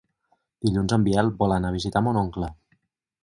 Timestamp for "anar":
1.57-1.71